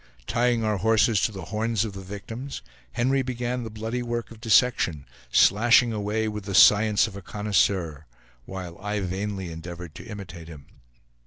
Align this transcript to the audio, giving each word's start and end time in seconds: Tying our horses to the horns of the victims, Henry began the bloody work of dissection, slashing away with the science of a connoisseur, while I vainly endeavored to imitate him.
Tying 0.25 0.63
our 0.63 0.77
horses 0.77 1.21
to 1.21 1.31
the 1.31 1.45
horns 1.53 1.85
of 1.85 1.93
the 1.93 2.01
victims, 2.01 2.63
Henry 2.93 3.21
began 3.21 3.63
the 3.63 3.69
bloody 3.69 4.01
work 4.01 4.31
of 4.31 4.41
dissection, 4.41 5.05
slashing 5.31 5.93
away 5.93 6.27
with 6.27 6.45
the 6.45 6.55
science 6.55 7.05
of 7.05 7.15
a 7.15 7.21
connoisseur, 7.21 8.07
while 8.45 8.79
I 8.79 8.99
vainly 9.01 9.51
endeavored 9.51 9.93
to 9.93 10.03
imitate 10.05 10.47
him. 10.47 10.65